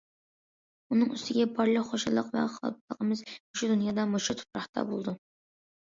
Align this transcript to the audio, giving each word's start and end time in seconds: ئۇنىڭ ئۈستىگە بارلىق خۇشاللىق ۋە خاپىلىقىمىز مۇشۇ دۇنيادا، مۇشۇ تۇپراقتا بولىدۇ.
ئۇنىڭ 0.95 1.11
ئۈستىگە 1.17 1.45
بارلىق 1.59 1.85
خۇشاللىق 1.91 2.33
ۋە 2.39 2.47
خاپىلىقىمىز 2.57 3.25
مۇشۇ 3.31 3.73
دۇنيادا، 3.77 4.11
مۇشۇ 4.19 4.41
تۇپراقتا 4.45 4.91
بولىدۇ. 4.93 5.21